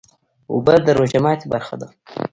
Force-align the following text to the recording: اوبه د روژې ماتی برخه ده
اوبه 0.51 0.75
د 0.85 0.87
روژې 0.97 1.19
ماتی 1.25 1.47
برخه 1.53 1.75
ده 1.81 1.87